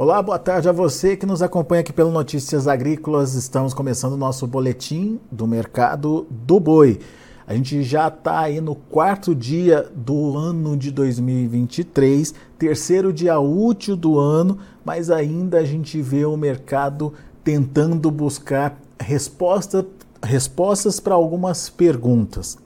[0.00, 3.34] Olá, boa tarde a você que nos acompanha aqui pelo Notícias Agrícolas.
[3.34, 7.00] Estamos começando o nosso boletim do mercado do boi.
[7.44, 13.96] A gente já está aí no quarto dia do ano de 2023, terceiro dia útil
[13.96, 17.12] do ano, mas ainda a gente vê o mercado
[17.42, 19.84] tentando buscar resposta,
[20.22, 22.56] respostas para algumas perguntas.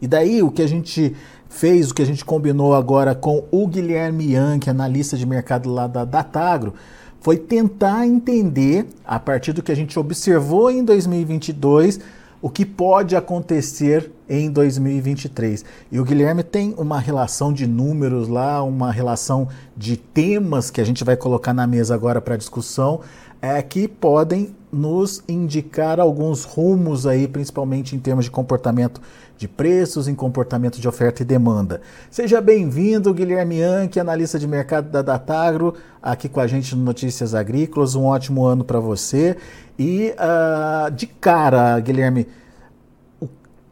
[0.00, 1.14] E daí o que a gente
[1.52, 5.86] fez, o que a gente combinou agora com o Guilherme Yankee, analista de mercado lá
[5.86, 6.74] da Datagro,
[7.20, 12.00] foi tentar entender, a partir do que a gente observou em 2022,
[12.40, 15.64] o que pode acontecer em 2023.
[15.92, 19.46] E o Guilherme tem uma relação de números lá, uma relação
[19.76, 23.00] de temas que a gente vai colocar na mesa agora para discussão,
[23.42, 29.00] é, que podem nos indicar alguns rumos aí, principalmente em termos de comportamento
[29.36, 31.82] de preços, em comportamento de oferta e demanda.
[32.08, 37.34] Seja bem-vindo, Guilherme Anque, analista de mercado da Datagro, aqui com a gente no Notícias
[37.34, 37.96] Agrícolas.
[37.96, 39.36] Um ótimo ano para você.
[39.76, 42.28] E uh, de cara, Guilherme,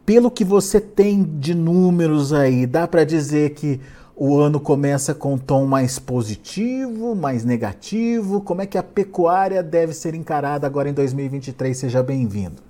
[0.05, 3.79] pelo que você tem de números aí, dá para dizer que
[4.23, 8.39] o ano começa com um tom mais positivo, mais negativo?
[8.39, 11.75] Como é que a pecuária deve ser encarada agora em 2023?
[11.75, 12.61] Seja bem-vindo.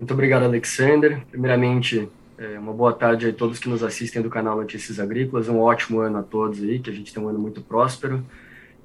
[0.00, 1.20] Muito obrigado, Alexander.
[1.30, 5.46] Primeiramente, é, uma boa tarde a todos que nos assistem do canal Notícias Agrícolas.
[5.50, 8.24] Um ótimo ano a todos aí, que a gente tem um ano muito próspero.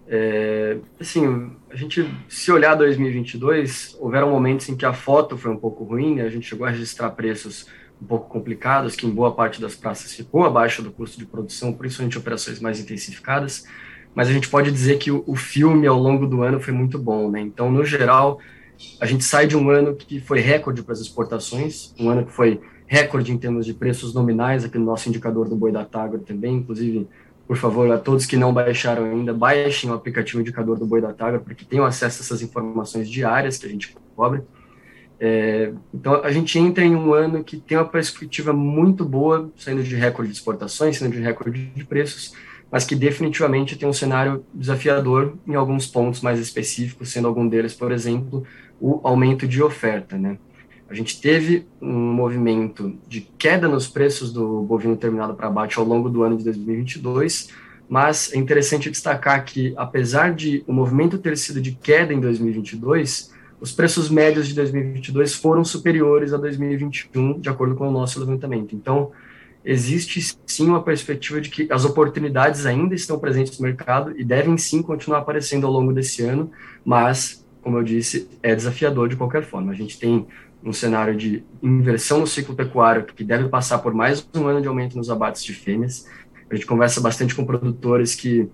[0.10, 5.58] É, assim, a gente, se olhar 2022, houveram momentos em que a foto foi um
[5.58, 6.24] pouco ruim, né?
[6.24, 7.66] a gente chegou a registrar preços
[8.02, 11.74] um pouco complicados, que em boa parte das praças ficou abaixo do custo de produção,
[11.74, 13.66] principalmente operações mais intensificadas,
[14.14, 16.98] mas a gente pode dizer que o, o filme ao longo do ano foi muito
[16.98, 17.40] bom, né?
[17.40, 18.40] Então, no geral,
[19.00, 22.32] a gente sai de um ano que foi recorde para as exportações, um ano que
[22.32, 26.20] foi recorde em termos de preços nominais, aqui no nosso indicador do boi da Tagro
[26.20, 27.08] também, inclusive
[27.48, 31.14] por favor, a todos que não baixaram ainda, baixem o aplicativo indicador do Boi da
[31.14, 34.42] Tagra, porque tenham acesso a essas informações diárias que a gente cobre.
[35.20, 39.84] É, então, a gente entra em um ano que tem uma perspectiva muito boa, saindo
[39.84, 42.34] de recorde de exportações, saindo de recorde de preços,
[42.72, 47.74] mas que definitivamente tem um cenário desafiador em alguns pontos mais específicos, sendo algum deles,
[47.74, 48.46] por exemplo,
[48.80, 50.38] o aumento de oferta, né?
[50.90, 55.86] A gente teve um movimento de queda nos preços do bovino terminado para abate ao
[55.86, 57.50] longo do ano de 2022,
[57.90, 63.34] mas é interessante destacar que, apesar de o movimento ter sido de queda em 2022,
[63.60, 68.76] os preços médios de 2022 foram superiores a 2021, de acordo com o nosso levantamento.
[68.76, 69.12] Então,
[69.66, 74.58] existe sim uma perspectiva de que as oportunidades ainda estão presentes no mercado e devem
[74.58, 76.52] sim continuar aparecendo ao longo desse ano,
[76.86, 79.72] mas, como eu disse, é desafiador de qualquer forma.
[79.72, 80.28] A gente tem
[80.64, 84.68] um cenário de inversão no ciclo pecuário que deve passar por mais um ano de
[84.68, 86.08] aumento nos abates de fêmeas.
[86.50, 88.50] A gente conversa bastante com produtores que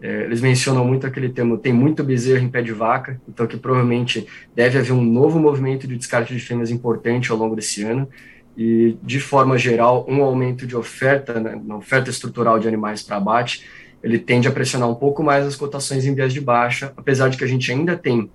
[0.00, 3.56] é, eles mencionam muito aquele termo, tem muito bezerro em pé de vaca, então que
[3.56, 8.08] provavelmente deve haver um novo movimento de descarte de fêmeas importante ao longo desse ano,
[8.56, 13.16] e de forma geral, um aumento de oferta, né, na oferta estrutural de animais para
[13.16, 13.64] abate,
[14.02, 17.36] ele tende a pressionar um pouco mais as cotações em vias de baixa, apesar de
[17.36, 18.30] que a gente ainda tem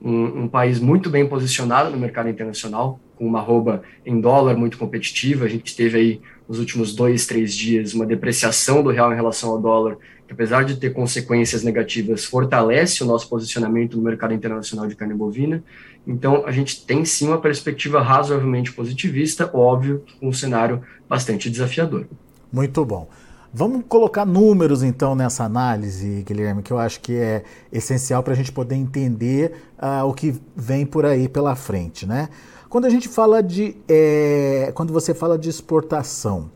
[0.00, 4.76] um, um, país muito bem posicionado no mercado internacional, com uma arroba em dólar muito
[4.76, 5.46] competitiva.
[5.46, 9.50] A gente teve aí nos últimos dois, três dias uma depreciação do real em relação
[9.50, 14.86] ao dólar, que apesar de ter consequências negativas, fortalece o nosso posicionamento no mercado internacional
[14.86, 15.62] de carne bovina.
[16.06, 22.06] Então, a gente tem sim uma perspectiva razoavelmente positivista, óbvio, um cenário bastante desafiador.
[22.52, 23.08] Muito bom.
[23.52, 27.42] Vamos colocar números então nessa análise, Guilherme, que eu acho que é
[27.72, 32.28] essencial para a gente poder entender uh, o que vem por aí pela frente, né?
[32.68, 36.50] Quando a gente fala de, é, quando você fala de exportação,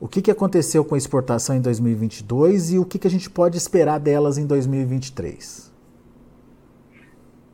[0.00, 3.28] o que, que aconteceu com a exportação em 2022 e o que, que a gente
[3.28, 5.72] pode esperar delas em 2023?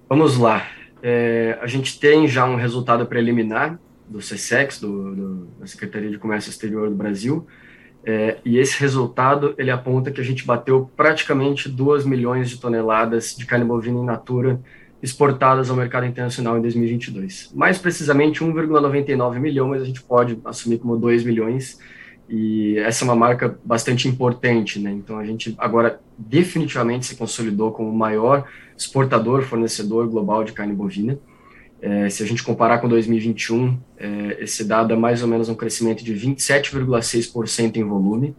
[0.09, 0.67] Vamos lá.
[1.03, 3.79] É, a gente tem já um resultado preliminar
[4.09, 7.47] do CSEX, do, do, da Secretaria de Comércio Exterior do Brasil,
[8.07, 13.35] é, e esse resultado ele aponta que a gente bateu praticamente 2 milhões de toneladas
[13.35, 14.61] de carne bovina in natura
[15.03, 17.53] exportadas ao mercado internacional em 2022.
[17.55, 21.79] Mais precisamente 1,99 milhão, mas a gente pode assumir como 2 milhões.
[22.37, 24.91] E essa é uma marca bastante importante, né?
[24.91, 28.45] Então a gente agora definitivamente se consolidou como o maior
[28.77, 31.17] exportador, fornecedor global de carne bovina.
[31.81, 35.55] É, se a gente comparar com 2021, é, esse dado é mais ou menos um
[35.55, 38.35] crescimento de 27,6% em volume,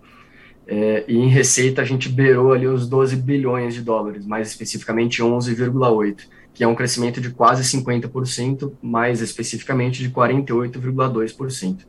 [0.68, 5.24] é, e em receita a gente beirou ali os 12 bilhões de dólares, mais especificamente
[5.24, 11.86] 11,8%, que é um crescimento de quase 50%, mais especificamente de 48,2%.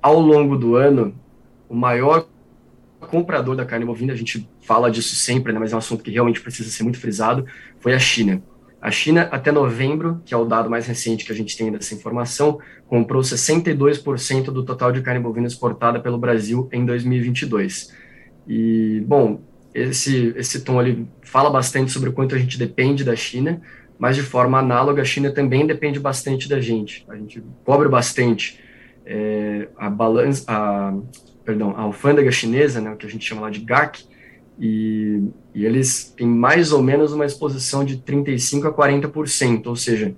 [0.00, 1.14] Ao longo do ano,
[1.72, 2.28] o maior
[3.00, 6.10] comprador da carne bovina, a gente fala disso sempre, né, mas é um assunto que
[6.10, 7.46] realmente precisa ser muito frisado,
[7.80, 8.42] foi a China.
[8.80, 11.94] A China, até novembro, que é o dado mais recente que a gente tem dessa
[11.94, 17.90] informação, comprou 62% do total de carne bovina exportada pelo Brasil em 2022.
[18.46, 19.40] E, bom,
[19.72, 23.62] esse, esse tom ali fala bastante sobre o quanto a gente depende da China,
[23.98, 27.06] mas de forma análoga, a China também depende bastante da gente.
[27.08, 28.60] A gente cobra bastante
[29.06, 30.94] é, a balança, a,
[31.44, 34.04] perdão, a alfândega chinesa, né, o que a gente chama lá de GAC,
[34.58, 35.22] e,
[35.54, 40.14] e, eles têm mais ou menos uma exposição de 35 a 40%, ou seja,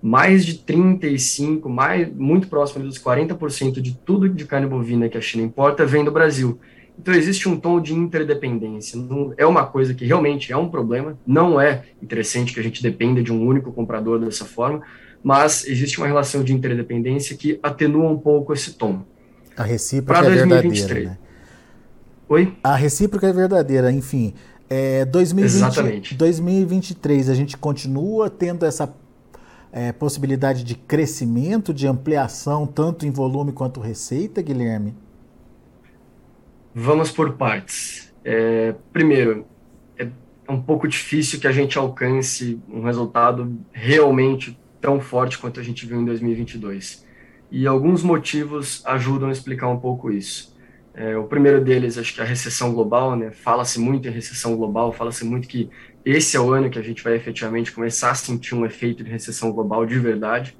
[0.00, 5.20] mais de 35, mais, muito próximo dos 40% de tudo de carne bovina que a
[5.20, 6.60] China importa vem do Brasil.
[6.98, 8.98] Então existe um tom de interdependência.
[8.98, 11.18] Não, é uma coisa que realmente é um problema.
[11.26, 14.82] Não é interessante que a gente dependa de um único comprador dessa forma,
[15.22, 19.04] mas existe uma relação de interdependência que atenua um pouco esse tom.
[19.56, 21.00] A recíproca é verdadeira.
[21.00, 21.18] Né?
[22.28, 22.56] Oi?
[22.62, 24.34] A recíproca é verdadeira, enfim.
[24.68, 26.14] É, 2020, Exatamente.
[26.14, 28.92] 2023, a gente continua tendo essa
[29.72, 34.94] é, possibilidade de crescimento, de ampliação, tanto em volume quanto receita, Guilherme?
[36.74, 38.12] Vamos por partes.
[38.24, 39.46] É, primeiro,
[39.96, 40.08] é
[40.48, 45.86] um pouco difícil que a gente alcance um resultado realmente tão forte quanto a gente
[45.86, 47.05] viu em 2022.
[47.50, 50.54] E alguns motivos ajudam a explicar um pouco isso.
[50.94, 53.30] É, o primeiro deles, acho que é a recessão global, né?
[53.30, 55.68] Fala-se muito em recessão global, fala-se muito que
[56.04, 59.10] esse é o ano que a gente vai efetivamente começar a sentir um efeito de
[59.10, 60.56] recessão global de verdade.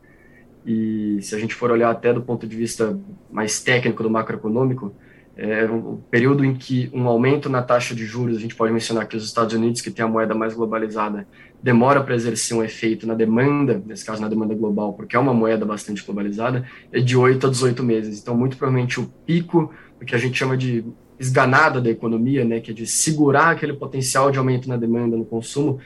[0.67, 2.99] E se a gente for olhar até do ponto de vista
[3.31, 4.95] mais técnico do macroeconômico,
[5.37, 9.07] é um período em que um aumento na taxa de juros, a gente pode mencionar
[9.07, 11.29] que os Estados Unidos, que tem a moeda mais globalizada,
[11.63, 15.35] demora para exercer um efeito na demanda, nesse caso na demanda global, porque é uma
[15.35, 18.21] moeda bastante globalizada, é de 8 a 18 meses.
[18.21, 20.85] Então, muito provavelmente o pico o que a gente chama de
[21.19, 25.25] esganada da economia, né, que é de segurar aquele potencial de aumento na demanda, no
[25.25, 25.81] consumo,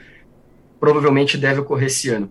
[0.79, 2.29] provavelmente deve ocorrer esse ano.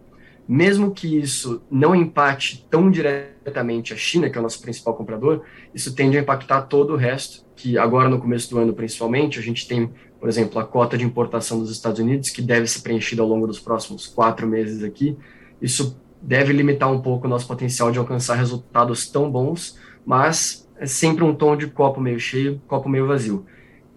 [0.52, 5.44] Mesmo que isso não empate tão diretamente a China, que é o nosso principal comprador,
[5.72, 9.42] isso tende a impactar todo o resto, que agora no começo do ano principalmente, a
[9.42, 9.88] gente tem,
[10.18, 13.46] por exemplo, a cota de importação dos Estados Unidos, que deve ser preenchida ao longo
[13.46, 15.16] dos próximos quatro meses aqui.
[15.62, 20.84] Isso deve limitar um pouco o nosso potencial de alcançar resultados tão bons, mas é
[20.84, 23.46] sempre um tom de copo meio cheio, copo meio vazio.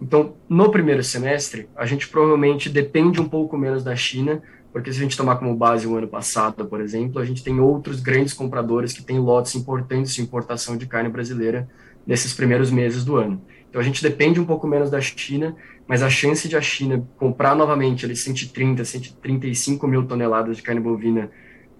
[0.00, 4.40] Então, no primeiro semestre, a gente provavelmente depende um pouco menos da China,
[4.74, 7.60] porque se a gente tomar como base o ano passado, por exemplo, a gente tem
[7.60, 11.68] outros grandes compradores que têm lotes importantes de importação de carne brasileira
[12.04, 13.40] nesses primeiros meses do ano.
[13.70, 15.54] Então, a gente depende um pouco menos da China,
[15.86, 20.80] mas a chance de a China comprar novamente ali 130, 135 mil toneladas de carne
[20.80, 21.30] bovina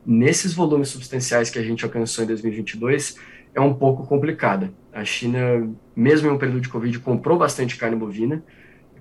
[0.07, 3.17] nesses volumes substanciais que a gente alcançou em 2022
[3.57, 4.73] é um pouco complicada.
[4.93, 8.45] A China, mesmo em um período de Covid, comprou bastante carne bovina.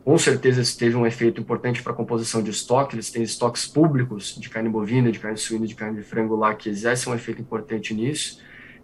[0.04, 2.96] Com certeza isso teve um efeito importante para a composição de estoque.
[2.96, 6.54] Eles têm estoques públicos de carne bovina, de carne suína, de carne de frango lá,
[6.54, 8.42] que exercem um efeito importante nisso.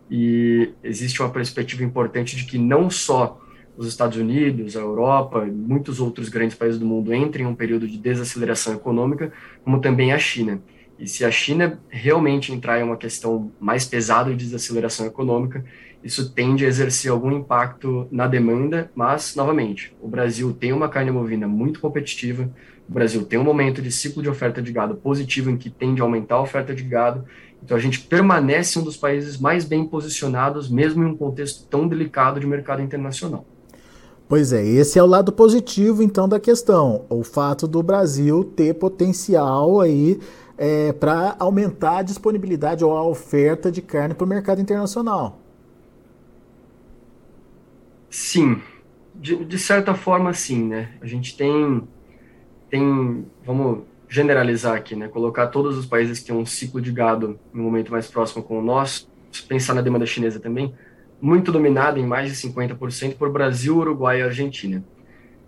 [0.09, 3.39] E existe uma perspectiva importante de que não só
[3.75, 7.55] os Estados Unidos, a Europa e muitos outros grandes países do mundo entrem em um
[7.55, 9.31] período de desaceleração econômica,
[9.63, 10.61] como também a China.
[10.97, 15.63] E se a China realmente entrar em uma questão mais pesada de desaceleração econômica,
[16.03, 21.11] isso tende a exercer algum impacto na demanda, mas, novamente, o Brasil tem uma carne
[21.11, 22.49] bovina muito competitiva,
[22.87, 26.01] o Brasil tem um momento de ciclo de oferta de gado positivo em que tende
[26.01, 27.25] a aumentar a oferta de gado,
[27.63, 31.87] então a gente permanece um dos países mais bem posicionados, mesmo em um contexto tão
[31.87, 33.45] delicado de mercado internacional.
[34.27, 38.75] Pois é, esse é o lado positivo então da questão, o fato do Brasil ter
[38.75, 40.19] potencial aí
[40.55, 45.38] é, para aumentar a disponibilidade ou a oferta de carne para o mercado internacional.
[48.09, 48.61] Sim,
[49.13, 50.89] de, de, certa forma sim, né?
[51.01, 51.87] A gente tem,
[52.69, 55.07] tem, vamos generalizar aqui, né?
[55.07, 58.57] Colocar todos os países que têm um ciclo de gado no momento mais próximo com
[58.57, 59.07] o nosso,
[59.47, 60.73] pensar na demanda chinesa também,
[61.21, 64.83] muito dominada em mais de 50% por Brasil, Uruguai e Argentina.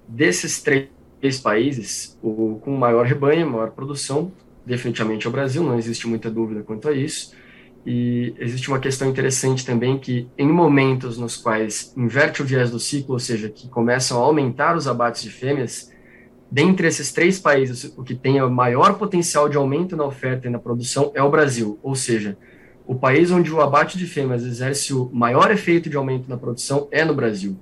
[0.08, 4.32] Desses três países, o com maior rebanho, maior produção,
[4.66, 7.34] definitivamente ao Brasil, não existe muita dúvida quanto a isso.
[7.86, 12.80] E existe uma questão interessante também que em momentos nos quais inverte o viés do
[12.80, 15.92] ciclo, ou seja, que começam a aumentar os abates de fêmeas,
[16.50, 20.52] dentre esses três países, o que tem o maior potencial de aumento na oferta e
[20.52, 22.38] na produção é o Brasil, ou seja,
[22.86, 26.88] o país onde o abate de fêmeas exerce o maior efeito de aumento na produção
[26.92, 27.58] é no Brasil.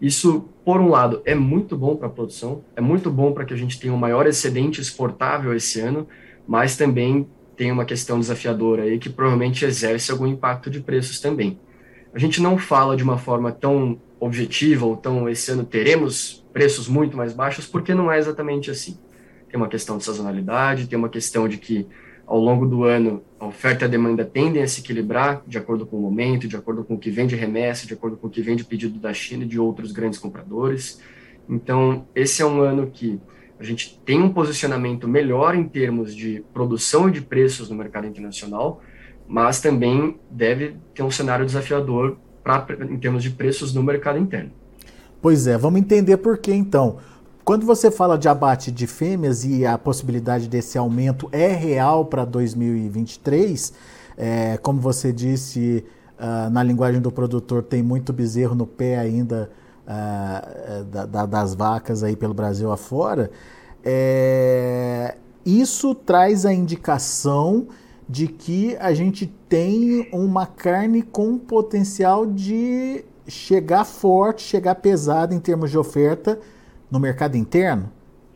[0.00, 3.54] Isso, por um lado, é muito bom para a produção, é muito bom para que
[3.54, 6.06] a gente tenha um maior excedente exportável esse ano,
[6.46, 11.58] mas também tem uma questão desafiadora aí que provavelmente exerce algum impacto de preços também.
[12.12, 16.88] a gente não fala de uma forma tão objetiva ou tão esse ano teremos preços
[16.88, 18.96] muito mais baixos, porque não é exatamente assim.
[19.48, 21.86] Tem uma questão de sazonalidade, tem uma questão de que
[22.26, 25.84] ao longo do ano a oferta e a demanda tendem a se equilibrar de acordo
[25.84, 28.30] com o momento, de acordo com o que vem de remessa, de acordo com o
[28.30, 31.00] que vem de pedido da China e de outros grandes compradores.
[31.48, 33.20] Então, esse é um ano que
[33.58, 38.06] a gente tem um posicionamento melhor em termos de produção e de preços no mercado
[38.06, 38.80] internacional,
[39.26, 44.50] mas também deve ter um cenário desafiador pra, em termos de preços no mercado interno.
[45.22, 46.98] Pois é, vamos entender por que então.
[47.44, 52.24] Quando você fala de abate de fêmeas e a possibilidade desse aumento é real para
[52.24, 53.72] 2023,
[54.16, 55.84] é, como você disse,
[56.18, 59.50] uh, na linguagem do produtor, tem muito bezerro no pé ainda
[59.86, 63.30] uh, da, da, das vacas aí pelo Brasil afora.
[63.84, 67.68] É, isso traz a indicação
[68.08, 75.40] de que a gente tem uma carne com potencial de chegar forte, chegar pesada em
[75.40, 76.38] termos de oferta
[76.90, 77.90] no mercado interno.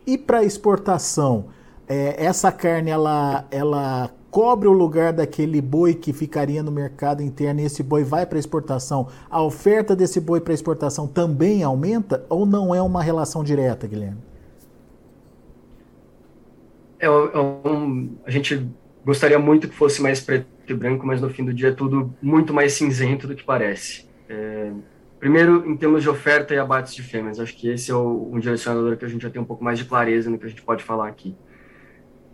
[0.07, 1.47] E para exportação,
[1.87, 7.61] é, essa carne ela, ela cobre o lugar daquele boi que ficaria no mercado interno
[7.61, 9.09] e esse boi vai para exportação.
[9.31, 14.19] A oferta desse boi para exportação também aumenta ou não é uma relação direta, Guilherme?
[17.01, 18.69] É, é um, a gente
[19.09, 22.15] Gostaria muito que fosse mais preto e branco, mas no fim do dia é tudo
[22.21, 24.07] muito mais cinzento do que parece.
[24.29, 24.71] É,
[25.19, 28.39] primeiro, em termos de oferta e abates de fêmeas, acho que esse é o, um
[28.39, 30.61] direcionador que a gente já tem um pouco mais de clareza no que a gente
[30.61, 31.35] pode falar aqui.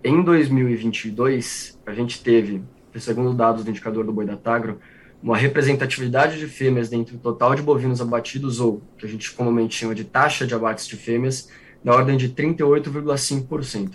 [0.06, 2.62] Em 2022, a gente teve,
[2.94, 4.78] segundo dados do indicador do boi da Tagro,
[5.22, 9.74] uma representatividade de fêmeas dentro do total de bovinos abatidos, ou que a gente comumente
[9.74, 11.48] chama de taxa de abates de fêmeas,
[11.82, 13.92] na ordem de 38,5%.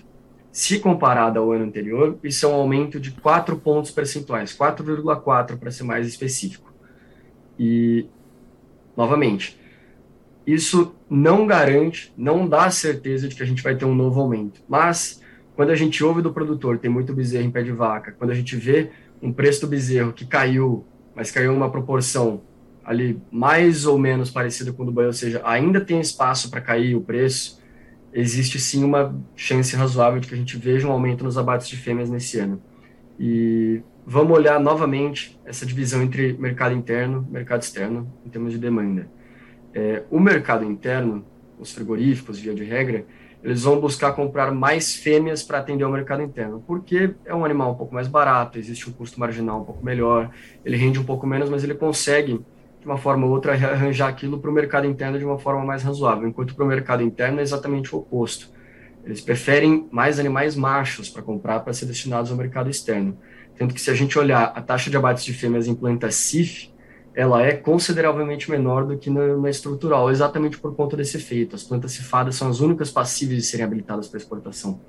[0.51, 5.69] Se comparada ao ano anterior, isso é um aumento de 4 pontos percentuais, 4,4 para
[5.69, 6.73] ser mais específico.
[7.59, 8.07] E,
[8.97, 9.59] novamente,
[10.43, 14.59] isso não garante, não dá certeza de que a gente vai ter um novo aumento.
[14.67, 15.21] Mas,
[15.59, 18.33] quando a gente ouve do produtor, tem muito bezerro em pé de vaca, quando a
[18.33, 22.43] gente vê um preço do bezerro que caiu, mas caiu uma proporção
[22.81, 26.61] ali mais ou menos parecida com o do boi, ou seja, ainda tem espaço para
[26.61, 27.61] cair o preço,
[28.13, 31.75] existe sim uma chance razoável de que a gente veja um aumento nos abates de
[31.75, 32.61] fêmeas nesse ano.
[33.19, 38.57] E vamos olhar novamente essa divisão entre mercado interno e mercado externo em termos de
[38.57, 39.11] demanda.
[39.73, 41.25] É, o mercado interno,
[41.59, 43.05] os frigoríficos, via de regra,
[43.43, 47.71] eles vão buscar comprar mais fêmeas para atender ao mercado interno, porque é um animal
[47.71, 50.29] um pouco mais barato, existe um custo marginal um pouco melhor,
[50.65, 52.43] ele rende um pouco menos, mas ele consegue
[52.79, 55.83] de uma forma ou outra, arranjar aquilo para o mercado interno de uma forma mais
[55.83, 58.49] razoável, enquanto para o mercado interno é exatamente o oposto.
[59.03, 63.17] Eles preferem mais animais machos para comprar para ser destinados ao mercado externo.
[63.57, 66.71] Tanto que, se a gente olhar a taxa de abates de fêmeas em planta CIF,
[67.15, 71.55] ela é consideravelmente menor do que na, na, estrutural, exatamente por conta desse efeito.
[71.55, 74.79] As plantas cifadas são as únicas passíveis de serem habilitadas para exportação.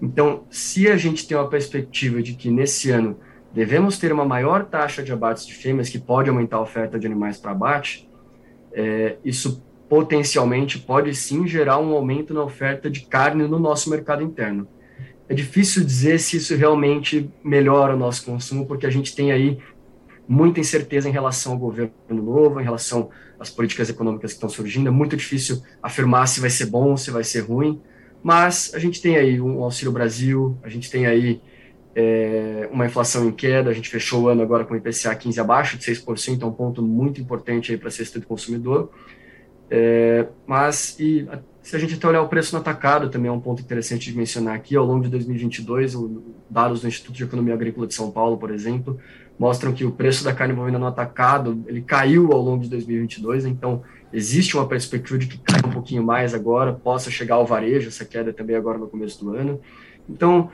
[0.00, 3.18] Então, se a gente tem uma perspectiva de que nesse ano
[3.54, 7.06] devemos ter uma maior taxa de abates de fêmeas, que pode aumentar a oferta de
[7.06, 8.08] animais para abate,
[8.72, 14.22] é, isso potencialmente pode sim gerar um aumento na oferta de carne no nosso mercado
[14.22, 14.66] interno.
[15.28, 19.58] É difícil dizer se isso realmente melhora o nosso consumo, porque a gente tem aí
[20.32, 24.88] muita incerteza em relação ao governo novo, em relação às políticas econômicas que estão surgindo.
[24.88, 27.78] É muito difícil afirmar se vai ser bom, se vai ser ruim,
[28.22, 31.42] mas a gente tem aí um Auxílio Brasil, a gente tem aí
[31.94, 35.38] é, uma inflação em queda, a gente fechou o ano agora com o IPCA 15
[35.38, 38.90] abaixo de 6%, é um ponto muito importante para a cesta do consumidor.
[39.70, 41.28] É, mas, e,
[41.62, 44.16] se a gente até olhar o preço no atacado, também é um ponto interessante de
[44.16, 48.10] mencionar aqui, ao longo de 2022, o, dados do Instituto de Economia Agrícola de São
[48.10, 48.98] Paulo, por exemplo,
[49.38, 53.46] mostram que o preço da carne bovina no atacado, ele caiu ao longo de 2022,
[53.46, 57.88] então existe uma perspectiva de que caia um pouquinho mais agora, possa chegar ao varejo,
[57.88, 59.60] essa queda também agora no começo do ano.
[60.08, 60.50] Então,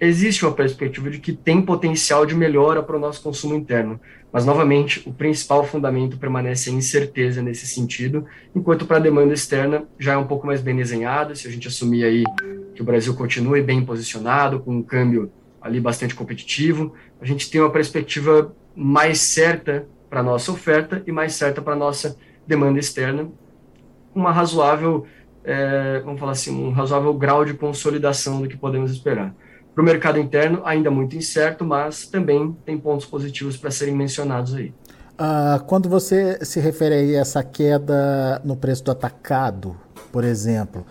[0.00, 4.00] existe uma perspectiva de que tem potencial de melhora para o nosso consumo interno.
[4.32, 8.24] Mas, novamente, o principal fundamento permanece a incerteza nesse sentido,
[8.56, 11.68] enquanto para a demanda externa já é um pouco mais bem desenhada, se a gente
[11.68, 12.24] assumir aí
[12.74, 15.30] que o Brasil continue bem posicionado, com um câmbio
[15.62, 21.34] ali bastante competitivo, a gente tem uma perspectiva mais certa para nossa oferta e mais
[21.34, 22.16] certa para nossa
[22.46, 23.28] demanda externa,
[24.14, 25.06] uma razoável,
[25.44, 29.34] é, vamos falar assim, um razoável grau de consolidação do que podemos esperar.
[29.74, 34.54] Para o mercado interno, ainda muito incerto, mas também tem pontos positivos para serem mencionados
[34.54, 34.74] aí.
[35.16, 39.76] Ah, quando você se refere a essa queda no preço do atacado,
[40.10, 40.84] por exemplo,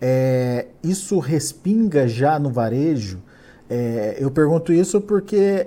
[0.00, 3.22] é, isso respinga já no varejo?
[3.68, 5.66] É, eu pergunto isso porque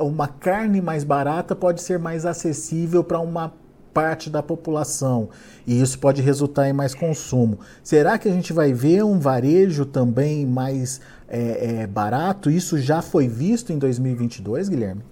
[0.00, 3.52] uma carne mais barata pode ser mais acessível para uma
[3.94, 5.30] parte da população
[5.64, 7.60] e isso pode resultar em mais consumo.
[7.82, 12.50] Será que a gente vai ver um varejo também mais é, é, barato?
[12.50, 15.02] Isso já foi visto em 2022, Guilherme?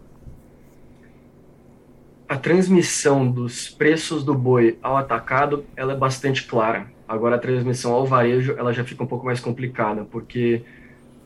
[2.28, 6.86] A transmissão dos preços do boi ao atacado ela é bastante clara.
[7.06, 10.62] Agora a transmissão ao varejo ela já fica um pouco mais complicada, porque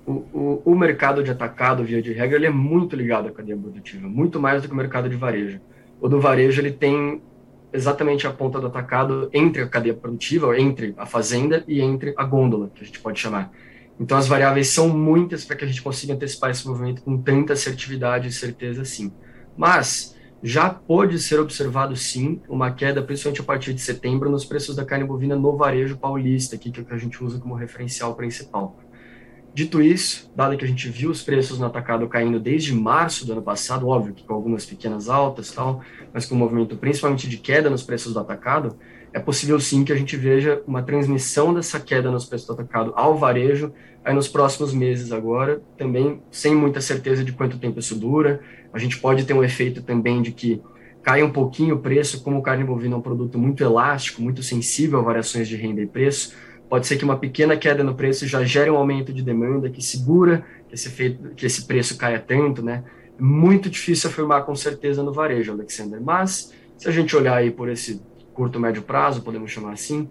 [0.07, 3.59] o, o, o mercado de atacado, via de regra, ele é muito ligado à cadeia
[3.59, 5.61] produtiva, muito mais do que o mercado de varejo.
[6.01, 7.21] O do varejo ele tem
[7.73, 12.25] exatamente a ponta do atacado entre a cadeia produtiva, entre a fazenda e entre a
[12.25, 13.51] gôndola, que a gente pode chamar.
[13.99, 17.55] Então, as variáveis são muitas para que a gente consiga antecipar esse movimento com tanta
[17.55, 19.13] assertividade e certeza assim.
[19.57, 24.77] Mas já pode ser observado sim uma queda, principalmente a partir de setembro, nos preços
[24.77, 27.55] da carne bovina no varejo paulista, aqui, que é o que a gente usa como
[27.55, 28.77] referencial principal.
[29.57, 33.33] Dito isso, dado que a gente viu os preços no atacado caindo desde março do
[33.33, 35.81] ano passado, óbvio que com algumas pequenas altas tal,
[36.13, 38.77] mas com um movimento principalmente de queda nos preços do atacado,
[39.15, 42.93] é possível sim que a gente veja uma transmissão dessa queda nos preços do atacado
[42.95, 43.73] ao varejo
[44.05, 48.41] aí nos próximos meses agora, também sem muita certeza de quanto tempo isso dura.
[48.75, 50.61] A gente pode ter um efeito também de que
[51.03, 54.99] cai um pouquinho o preço, como carne bovina é um produto muito elástico, muito sensível
[54.99, 56.35] a variações de renda e preço,
[56.69, 59.83] pode ser que uma pequena queda no preço já gere um aumento de demanda que
[59.83, 62.85] segura que esse, efeito, que esse preço caia tanto, né?
[63.19, 67.69] Muito difícil afirmar com certeza no varejo, Alexander, mas se a gente olhar aí por
[67.69, 68.03] esse
[68.35, 70.09] curto, médio prazo, podemos chamar assim,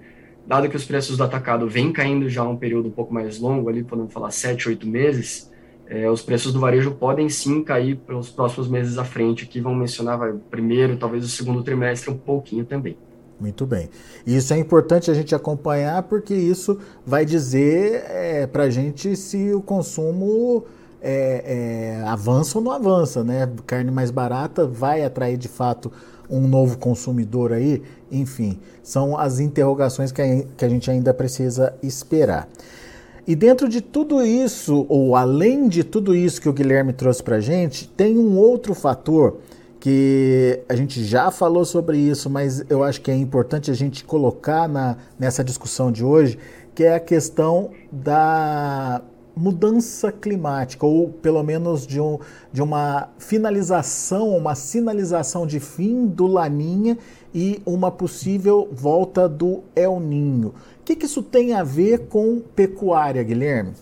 [0.47, 3.69] dado que os preços do atacado vêm caindo já um período um pouco mais longo,
[3.69, 5.51] ali podemos falar sete, oito meses,
[5.87, 9.75] é, os preços do varejo podem sim cair pelos próximos meses à frente, que vão
[9.75, 12.97] mencionar vai, primeiro, talvez o segundo trimestre um pouquinho também.
[13.39, 13.89] Muito bem.
[14.25, 19.53] Isso é importante a gente acompanhar porque isso vai dizer é, para a gente se
[19.53, 20.63] o consumo
[21.01, 23.49] é, é, avança ou não avança, né?
[23.67, 25.91] Carne mais barata vai atrair de fato
[26.29, 27.83] um novo consumidor aí?
[28.11, 32.47] Enfim, são as interrogações que a, que a gente ainda precisa esperar.
[33.27, 37.37] E dentro de tudo isso, ou além de tudo isso que o Guilherme trouxe para
[37.37, 39.37] a gente, tem um outro fator
[39.85, 44.03] que a gente já falou sobre isso, mas eu acho que é importante a gente
[44.03, 46.39] colocar na, nessa discussão de hoje,
[46.73, 49.03] que é a questão da
[49.37, 52.17] mudança climática, ou pelo menos de, um,
[52.51, 56.97] de uma finalização, uma sinalização de fim do Laninha
[57.31, 60.47] e uma possível volta do El Ninho.
[60.79, 63.73] O que, que isso tem a ver com pecuária, Guilherme?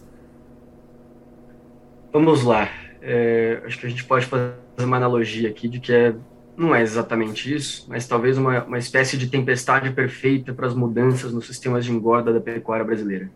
[2.12, 2.68] Vamos lá.
[3.02, 6.16] É, acho que a gente pode fazer uma analogia aqui de que é,
[6.58, 11.34] não é exatamente isso, mas talvez uma, uma espécie de tempestade perfeita para as mudanças
[11.34, 13.30] nos sistemas de engorda da pecuária brasileira.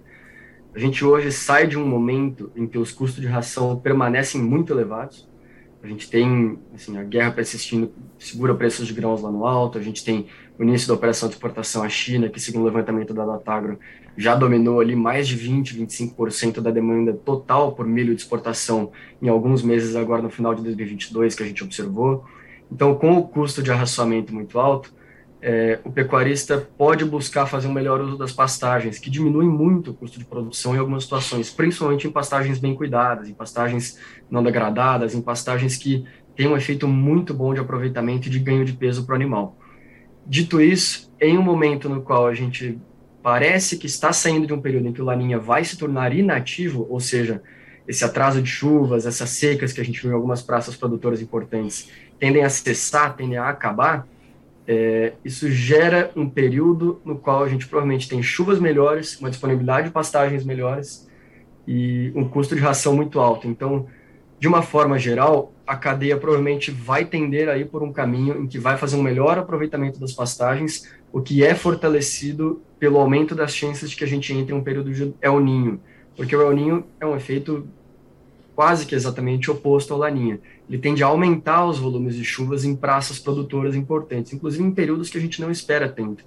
[0.73, 4.71] A gente hoje sai de um momento em que os custos de ração permanecem muito
[4.71, 5.27] elevados.
[5.81, 9.77] A gente tem assim, a guerra persistindo, segura preços de grãos lá no alto.
[9.77, 13.13] A gente tem o início da operação de exportação à China, que, segundo o levantamento
[13.13, 13.79] da Datagro,
[14.17, 18.91] já dominou ali mais de 20, 25% da demanda total por milho de exportação
[19.21, 22.25] em alguns meses agora no final de 2022 que a gente observou.
[22.71, 24.91] Então, com o custo de arraçoamento muito alto,
[25.39, 29.93] é, o pecuarista pode buscar fazer um melhor uso das pastagens, que diminuem muito o
[29.93, 35.13] custo de produção em algumas situações, principalmente em pastagens bem cuidadas, em pastagens não degradadas,
[35.13, 36.03] em pastagens que
[36.35, 39.56] têm um efeito muito bom de aproveitamento e de ganho de peso para o animal.
[40.27, 42.77] Dito isso, em um momento no qual a gente
[43.23, 46.85] parece que está saindo de um período em que o Laninha vai se tornar inativo,
[46.89, 47.41] ou seja,
[47.87, 51.89] esse atraso de chuvas, essas secas que a gente viu em algumas praças produtoras importantes,
[52.19, 54.05] tendem a cessar, tendem a acabar,
[54.67, 59.87] é, isso gera um período no qual a gente provavelmente tem chuvas melhores, uma disponibilidade
[59.87, 61.07] de pastagens melhores
[61.65, 63.47] e um custo de ração muito alto.
[63.47, 63.87] Então,
[64.37, 68.57] de uma forma geral, a cadeia provavelmente vai tender aí por um caminho em que
[68.57, 73.89] vai fazer um melhor aproveitamento das pastagens, o que é fortalecido pelo aumento das chances
[73.89, 75.79] de que a gente entre em um período de El Ninho,
[76.15, 77.67] porque o El Ninho é um efeito
[78.55, 82.75] quase que exatamente oposto ao Laninha ele tende a aumentar os volumes de chuvas em
[82.75, 86.25] praças produtoras importantes, inclusive em períodos que a gente não espera tanto.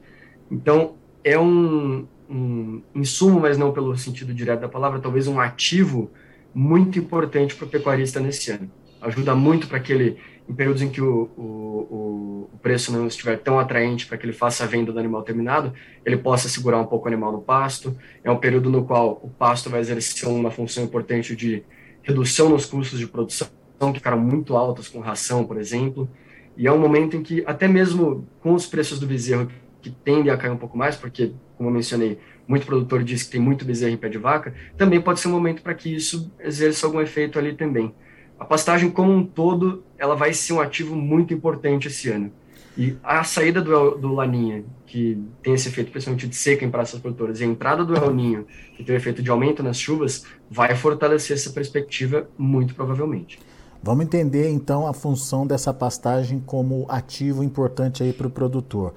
[0.51, 6.11] Então, é um, um insumo, mas não pelo sentido direto da palavra, talvez um ativo
[6.55, 8.71] muito importante para o pecuarista nesse ano.
[9.01, 13.39] Ajuda muito para que ele, em períodos em que o, o, o preço não estiver
[13.39, 15.73] tão atraente para que ele faça a venda do animal terminado,
[16.05, 17.97] ele possa segurar um pouco o animal no pasto.
[18.23, 21.63] É um período no qual o pasto vai exercer uma função importante de
[22.03, 23.49] redução nos custos de produção
[23.93, 26.09] que ficaram muito altas com ração, por exemplo.
[26.57, 29.49] E é um momento em que, até mesmo com os preços do bezerro,
[29.81, 33.31] que tendem a cair um pouco mais, porque, como eu mencionei, muito produtor diz que
[33.31, 36.31] tem muito bezerro em pé de vaca, também pode ser um momento para que isso
[36.41, 37.95] exerça algum efeito ali também.
[38.41, 42.33] A pastagem como um todo, ela vai ser um ativo muito importante esse ano.
[42.77, 46.99] E a saída do, do Laninha, que tem esse efeito principalmente de seca em praças
[46.99, 50.25] produtoras, e a entrada do El Ninho, que tem o efeito de aumento nas chuvas,
[50.51, 53.39] vai fortalecer essa perspectiva muito provavelmente.
[53.83, 58.95] Vamos entender então a função dessa pastagem como ativo importante aí para o produtor.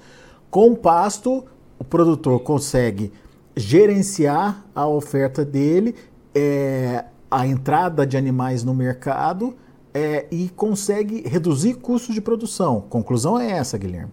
[0.50, 1.44] Com o pasto,
[1.78, 3.12] o produtor consegue
[3.56, 5.96] gerenciar a oferta dele,
[6.34, 9.58] é, a entrada de animais no mercado
[9.92, 12.82] é, e consegue reduzir custos de produção.
[12.82, 14.12] Conclusão é essa, Guilherme.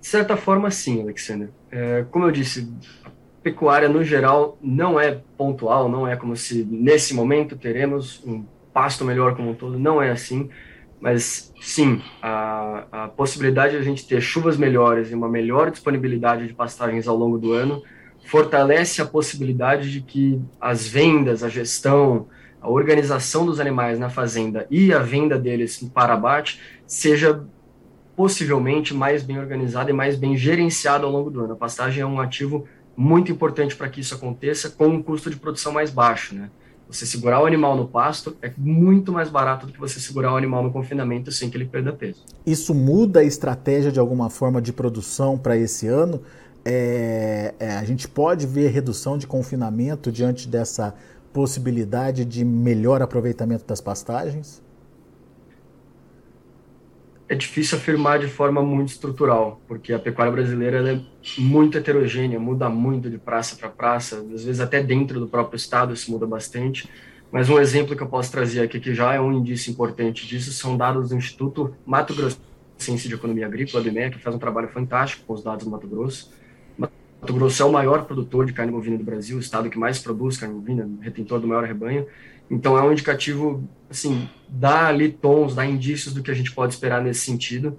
[0.00, 1.50] De certa forma, sim, Alexander.
[1.70, 2.72] É, como eu disse,
[3.42, 9.04] pecuária no geral não é pontual, não é como se nesse momento teremos um pasto
[9.04, 10.48] melhor como um todo, não é assim.
[11.00, 16.46] Mas sim, a, a possibilidade de a gente ter chuvas melhores e uma melhor disponibilidade
[16.46, 17.82] de pastagens ao longo do ano
[18.24, 22.26] fortalece a possibilidade de que as vendas, a gestão,
[22.60, 27.44] a organização dos animais na fazenda e a venda deles para abate seja
[28.16, 31.52] possivelmente mais bem organizada e mais bem gerenciada ao longo do ano.
[31.52, 32.64] A pastagem é um ativo
[32.96, 36.48] muito importante para que isso aconteça com um custo de produção mais baixo, né?
[36.88, 40.36] Você segurar o animal no pasto é muito mais barato do que você segurar o
[40.36, 42.24] animal no confinamento sem que ele perda peso.
[42.46, 46.22] Isso muda a estratégia de alguma forma de produção para esse ano?
[46.64, 50.94] É, é, a gente pode ver redução de confinamento diante dessa
[51.32, 54.62] possibilidade de melhor aproveitamento das pastagens?
[57.28, 61.00] É difícil afirmar de forma muito estrutural, porque a pecuária brasileira é
[61.38, 65.92] muito heterogênea, muda muito de praça para praça, às vezes até dentro do próprio estado
[65.92, 66.88] isso muda bastante.
[67.32, 70.52] Mas um exemplo que eu posso trazer aqui, que já é um indício importante disso,
[70.52, 75.24] são dados do Instituto Mato Grossense de Economia Agrícola, IMEA, que faz um trabalho fantástico
[75.26, 76.30] com os dados do Mato Grosso.
[77.24, 79.98] Mato Grosso é o maior produtor de carne bovina do Brasil, o estado que mais
[79.98, 82.06] produz carne bovina, retentor do maior rebanho.
[82.50, 86.74] Então é um indicativo, assim, dá ali tons, dá indícios do que a gente pode
[86.74, 87.78] esperar nesse sentido.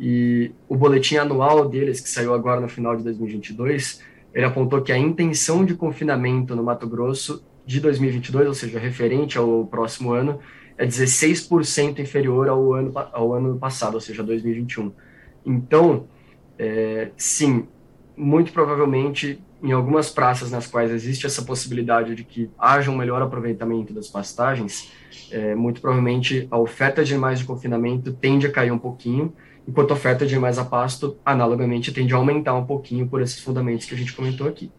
[0.00, 4.90] E o boletim anual deles, que saiu agora no final de 2022, ele apontou que
[4.90, 10.38] a intenção de confinamento no Mato Grosso de 2022, ou seja, referente ao próximo ano,
[10.78, 14.90] é 16% inferior ao ano, ao ano passado, ou seja, 2021.
[15.44, 16.08] Então,
[16.58, 17.66] é, sim,
[18.16, 23.20] muito provavelmente em algumas praças nas quais existe essa possibilidade de que haja um melhor
[23.22, 24.90] aproveitamento das pastagens,
[25.30, 29.32] é, muito provavelmente a oferta de animais de confinamento tende a cair um pouquinho,
[29.66, 33.40] enquanto a oferta de animais a pasto, analogamente, tende a aumentar um pouquinho por esses
[33.40, 34.70] fundamentos que a gente comentou aqui.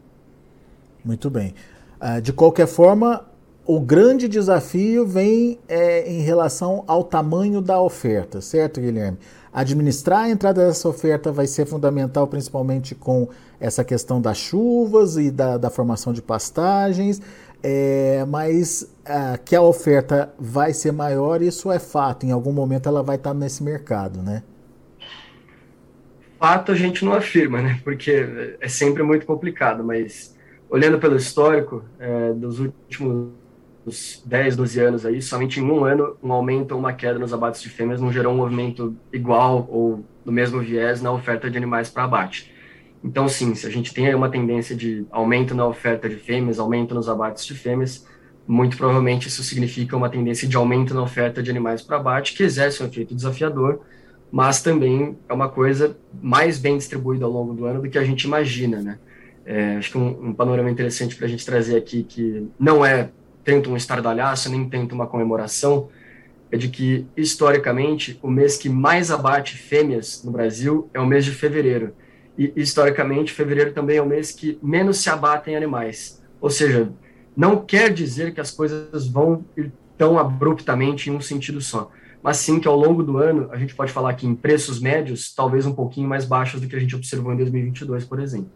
[1.03, 1.53] Muito bem.
[2.01, 3.25] Uh, de qualquer forma,
[3.65, 9.17] o grande desafio vem é, em relação ao tamanho da oferta, certo, Guilherme?
[9.57, 13.27] Administrar a entrada dessa oferta vai ser fundamental, principalmente com
[13.59, 17.19] essa questão das chuvas e da, da formação de pastagens,
[17.63, 22.23] é, mas ah, que a oferta vai ser maior, isso é fato.
[22.23, 24.43] Em algum momento ela vai estar nesse mercado, né?
[26.37, 27.81] Fato a gente não afirma, né?
[27.83, 30.35] Porque é sempre muito complicado, mas
[30.69, 33.31] olhando pelo histórico é, dos últimos
[33.87, 37.33] últimos 10, 12 anos aí, somente em um ano, um aumento ou uma queda nos
[37.33, 41.57] abates de fêmeas não gerou um movimento igual ou do mesmo viés na oferta de
[41.57, 42.53] animais para abate.
[43.03, 46.93] Então, sim, se a gente tem uma tendência de aumento na oferta de fêmeas, aumento
[46.93, 48.05] nos abates de fêmeas,
[48.45, 52.43] muito provavelmente isso significa uma tendência de aumento na oferta de animais para abate, que
[52.43, 53.81] exerce um efeito desafiador,
[54.31, 58.03] mas também é uma coisa mais bem distribuída ao longo do ano do que a
[58.03, 58.99] gente imagina, né?
[59.45, 63.11] É, acho que um, um panorama interessante para a gente trazer aqui, que não é
[63.47, 65.87] tanto um estardalhaço, nem tanto uma comemoração,
[66.51, 71.23] é de que, historicamente, o mês que mais abate fêmeas no Brasil é o mês
[71.23, 71.93] de fevereiro.
[72.37, 76.21] E, historicamente, fevereiro também é o mês que menos se abatem animais.
[76.41, 76.91] Ou seja,
[77.37, 81.89] não quer dizer que as coisas vão ir tão abruptamente em um sentido só,
[82.21, 85.33] mas sim que ao longo do ano a gente pode falar que em preços médios,
[85.33, 88.51] talvez um pouquinho mais baixos do que a gente observou em 2022, por exemplo.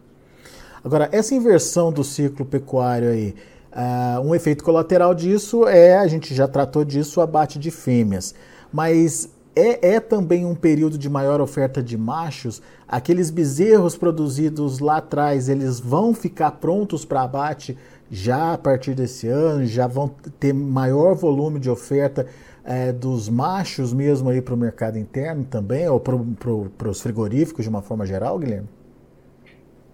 [0.84, 3.34] Agora, essa inversão do ciclo pecuário aí,
[3.72, 8.34] Uh, um efeito colateral disso é, a gente já tratou disso, o abate de fêmeas.
[8.70, 12.60] Mas é, é, também um período de maior oferta de machos.
[12.86, 17.76] Aqueles bezerros produzidos lá atrás, eles vão ficar prontos para abate
[18.10, 20.08] já a partir desse ano, já vão
[20.38, 22.26] ter maior volume de oferta
[22.64, 27.70] é, dos machos mesmo aí para o mercado interno também, ou para os frigoríficos de
[27.70, 28.68] uma forma geral, Guilherme?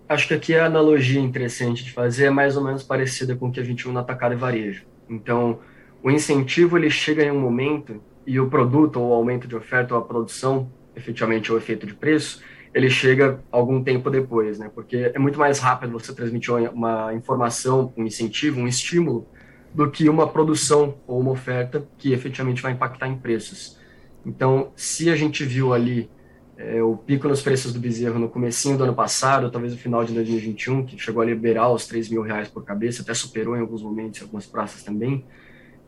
[0.09, 3.53] Acho que aqui a analogia interessante de fazer é mais ou menos parecida com o
[3.53, 4.85] que a gente viu no atacado e varejo.
[5.09, 5.59] Então,
[6.03, 9.95] o incentivo ele chega em um momento e o produto ou o aumento de oferta
[9.95, 12.43] ou a produção, efetivamente o efeito de preço,
[12.75, 14.71] ele chega algum tempo depois, né?
[14.75, 19.27] Porque é muito mais rápido você transmitir uma informação, um incentivo, um estímulo
[19.75, 23.79] do que uma produção ou uma oferta que efetivamente vai impactar em preços.
[24.25, 26.11] Então, se a gente viu ali
[26.59, 30.05] é, o pico nos preços do bezerro no comecinho do ano passado, talvez no final
[30.05, 33.61] de 2021, que chegou a liberar os 3 mil reais por cabeça, até superou em
[33.61, 35.25] alguns momentos, em algumas praças também,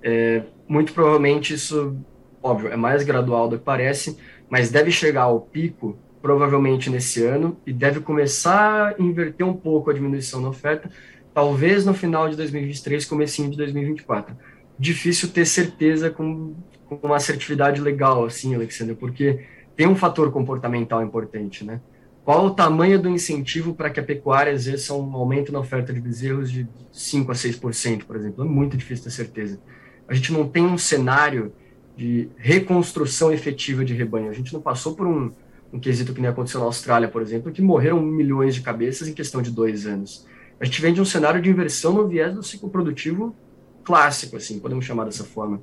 [0.01, 1.97] é, muito provavelmente isso,
[2.41, 4.17] óbvio, é mais gradual do que parece,
[4.49, 9.91] mas deve chegar ao pico provavelmente nesse ano e deve começar a inverter um pouco
[9.91, 10.89] a diminuição na oferta,
[11.35, 14.37] talvez no final de 2023, comecinho de 2024.
[14.79, 16.55] Difícil ter certeza com,
[16.87, 19.41] com uma assertividade legal, assim, Alexandre, porque
[19.81, 21.81] tem um fator comportamental importante, né?
[22.23, 25.99] Qual o tamanho do incentivo para que a pecuária exerça um aumento na oferta de
[25.99, 28.45] bezerros de 5 a 6%, por exemplo?
[28.45, 29.59] É muito difícil ter certeza.
[30.07, 31.51] A gente não tem um cenário
[31.97, 34.29] de reconstrução efetiva de rebanho.
[34.29, 35.33] A gente não passou por um,
[35.73, 39.15] um quesito que nem aconteceu na Austrália, por exemplo, que morreram milhões de cabeças em
[39.15, 40.27] questão de dois anos.
[40.61, 43.35] A gente vem de um cenário de inversão no viés do ciclo produtivo
[43.83, 45.59] clássico, assim, podemos chamar dessa forma.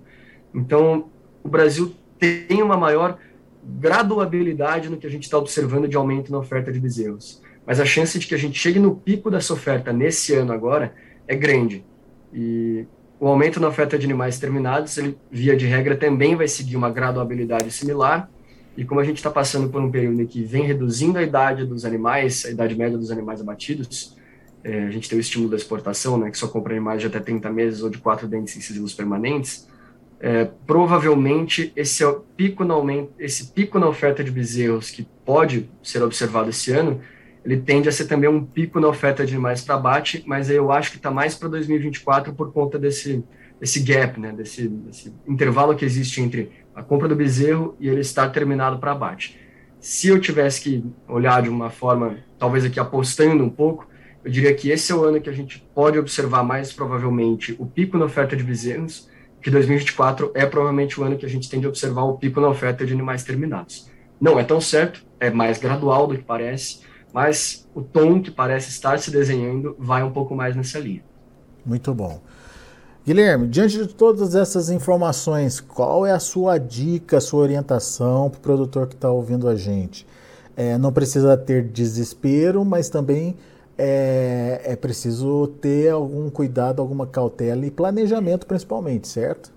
[0.55, 1.07] Então,
[1.43, 3.19] o Brasil tem uma maior
[3.67, 7.41] graduabilidade no que a gente está observando de aumento na oferta de bezerros.
[7.65, 10.93] Mas a chance de que a gente chegue no pico dessa oferta nesse ano agora
[11.27, 11.83] é grande.
[12.33, 12.85] E
[13.19, 16.89] o aumento na oferta de animais terminados, ele, via de regra, também vai seguir uma
[16.89, 18.29] graduabilidade similar.
[18.77, 21.65] E como a gente está passando por um período em que vem reduzindo a idade
[21.65, 24.15] dos animais, a idade média dos animais abatidos,
[24.63, 27.19] é, a gente tem o estímulo da exportação, né, que só compra animais de até
[27.19, 29.67] 30 meses ou de quatro dentes incisivos permanentes,
[30.19, 35.69] é, provavelmente esse é pico no aumento, esse pico na oferta de bezerros que pode
[35.83, 36.99] ser observado esse ano,
[37.45, 40.71] ele tende a ser também um pico na oferta de animais para abate, mas eu
[40.71, 43.23] acho que está mais para 2024 por conta desse,
[43.59, 48.01] desse gap, né, desse, desse intervalo que existe entre a compra do bezerro e ele
[48.01, 49.39] estar terminado para abate.
[49.79, 53.87] Se eu tivesse que olhar de uma forma, talvez aqui apostando um pouco,
[54.25, 57.65] eu diria que esse é o ano que a gente pode observar mais provavelmente o
[57.65, 59.09] pico na oferta de bezerros,
[59.41, 62.49] que 2024 é provavelmente o ano que a gente tende a observar o pico na
[62.49, 63.89] oferta de animais terminados.
[64.19, 66.79] Não é tão certo, é mais gradual do que parece,
[67.13, 71.03] mas o tom que parece estar se desenhando vai um pouco mais nessa linha.
[71.65, 72.21] Muito bom.
[73.05, 78.37] Guilherme, diante de todas essas informações, qual é a sua dica, a sua orientação para
[78.37, 80.05] o produtor que está ouvindo a gente?
[80.57, 83.37] É, não precisa ter desespero, mas também
[83.77, 89.51] é, é preciso ter algum cuidado, alguma cautela e planejamento principalmente, certo?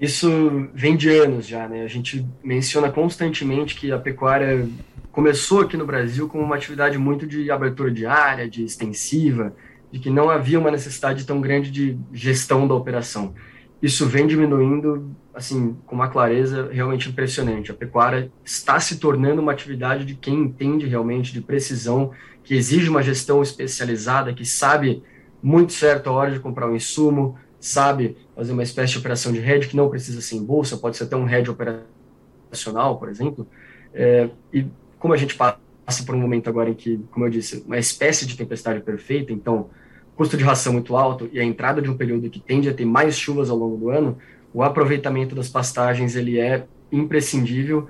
[0.00, 1.82] Isso vem de anos já, né?
[1.82, 4.68] A gente menciona constantemente que a pecuária
[5.12, 9.54] começou aqui no Brasil como uma atividade muito de abertura de área, de extensiva,
[9.92, 13.32] de que não havia uma necessidade tão grande de gestão da operação.
[13.80, 17.70] Isso vem diminuindo assim, com uma clareza realmente impressionante.
[17.70, 22.12] A pecuária está se tornando uma atividade de quem entende realmente de precisão,
[22.44, 25.02] que exige uma gestão especializada, que sabe
[25.42, 29.38] muito certo a hora de comprar um insumo, sabe fazer uma espécie de operação de
[29.38, 33.46] hedge que não precisa ser em bolsa, pode ser até um hedge operacional, por exemplo.
[33.92, 34.66] É, e
[34.98, 35.58] como a gente passa
[36.06, 39.68] por um momento agora em que, como eu disse, uma espécie de tempestade perfeita, então
[40.14, 42.84] custo de ração muito alto e a entrada de um período que tende a ter
[42.84, 44.16] mais chuvas ao longo do ano,
[44.54, 47.88] o aproveitamento das pastagens ele é imprescindível.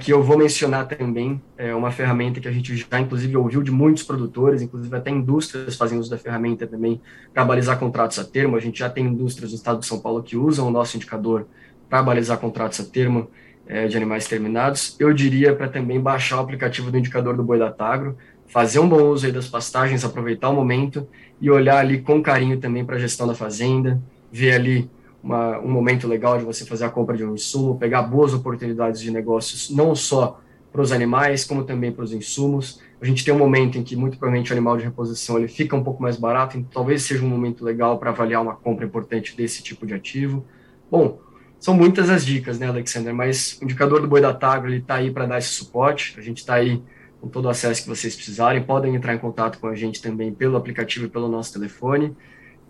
[0.00, 3.70] Que eu vou mencionar também é uma ferramenta que a gente já inclusive ouviu de
[3.70, 7.00] muitos produtores, inclusive até indústrias fazem uso da ferramenta também
[7.32, 8.56] para balizar contratos a termo.
[8.56, 11.46] A gente já tem indústrias no estado de São Paulo que usam o nosso indicador
[11.90, 13.28] para balizar contratos a termo
[13.66, 14.96] é, de animais terminados.
[14.98, 18.16] Eu diria para também baixar o aplicativo do indicador do boi da Tagro,
[18.48, 21.06] fazer um bom uso aí das pastagens, aproveitar o momento
[21.38, 24.00] e olhar ali com carinho também para a gestão da fazenda,
[24.32, 24.90] ver ali
[25.22, 29.00] uma, um momento legal de você fazer a compra de um insumo, pegar boas oportunidades
[29.00, 30.40] de negócios, não só
[30.72, 32.80] para os animais, como também para os insumos.
[33.00, 35.76] A gente tem um momento em que, muito provavelmente, o animal de reposição ele fica
[35.76, 39.36] um pouco mais barato, então talvez seja um momento legal para avaliar uma compra importante
[39.36, 40.46] desse tipo de ativo.
[40.90, 41.20] Bom,
[41.62, 43.14] são muitas as dicas, né, Alexander?
[43.14, 46.14] Mas o indicador do boi da Tagro está aí para dar esse suporte.
[46.18, 46.82] A gente está aí
[47.20, 48.62] com todo o acesso que vocês precisarem.
[48.62, 52.16] Podem entrar em contato com a gente também pelo aplicativo e pelo nosso telefone.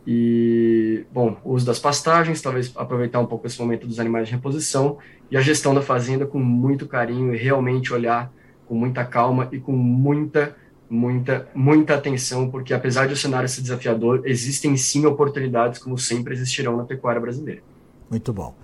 [0.07, 4.35] E, bom, o uso das pastagens, talvez aproveitar um pouco esse momento dos animais de
[4.35, 4.99] reposição
[5.31, 8.33] e a gestão da fazenda com muito carinho e realmente olhar
[8.67, 10.57] com muita calma e com muita,
[10.91, 16.35] muita, muita atenção, porque apesar de o cenário ser desafiador, existem sim oportunidades, como sempre
[16.35, 17.63] existirão na pecuária brasileira.
[18.11, 18.55] Muito bom.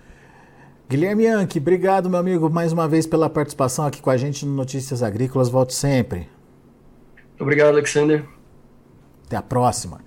[0.89, 4.55] Guilherme Yankee, obrigado, meu amigo, mais uma vez pela participação aqui com a gente no
[4.55, 5.49] Notícias Agrícolas.
[5.49, 6.21] Volte sempre.
[7.29, 8.25] Muito obrigado, Alexander.
[9.27, 10.01] Até a próxima.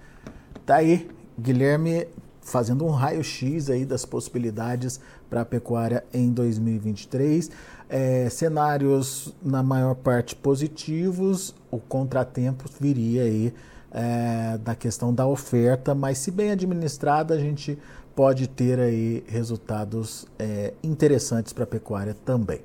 [0.65, 1.07] Tá aí
[1.39, 2.07] Guilherme
[2.41, 7.51] fazendo um raio-x aí das possibilidades para a pecuária em 2023.
[7.87, 13.53] É, cenários na maior parte positivos, o contratempo viria aí
[13.91, 17.77] é, da questão da oferta, mas se bem administrada, a gente
[18.15, 22.61] pode ter aí resultados é, interessantes para a pecuária também.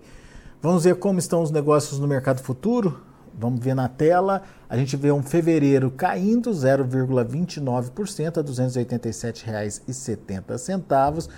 [0.63, 3.01] Vamos ver como estão os negócios no mercado futuro?
[3.39, 4.43] Vamos ver na tela.
[4.69, 11.29] A gente vê um fevereiro caindo 0,29% a R$ 287,70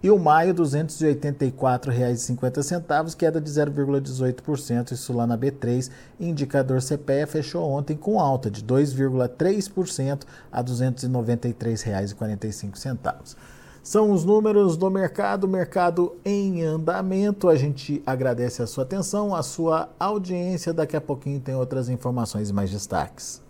[0.00, 5.90] e o maio R$ 284,50, queda de 0,18%, isso lá na B3.
[6.20, 13.34] Indicador CPEA fechou ontem com alta de 2,3% a R$ 293,45.
[13.88, 17.48] São os números do mercado, mercado em andamento.
[17.48, 20.74] A gente agradece a sua atenção, a sua audiência.
[20.74, 23.40] Daqui a pouquinho tem outras informações e mais destaques.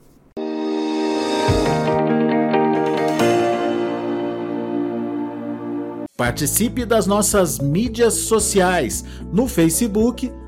[6.17, 10.33] Participe das nossas mídias sociais no Facebook